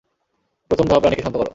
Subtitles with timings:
[0.71, 1.49] প্রথম ধাপ, রাণীকে শান্ত করো।